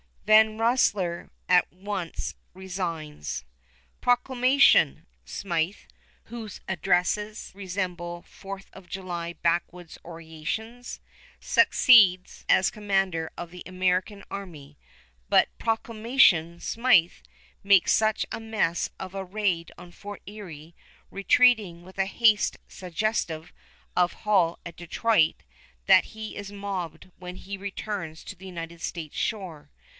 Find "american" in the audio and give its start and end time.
13.65-14.23